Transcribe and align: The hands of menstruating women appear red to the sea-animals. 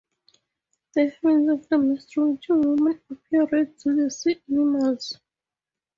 The 0.95 1.13
hands 1.21 1.51
of 1.69 1.79
menstruating 1.79 2.65
women 2.65 3.01
appear 3.11 3.45
red 3.45 3.77
to 3.81 3.95
the 3.95 4.09
sea-animals. 4.09 5.19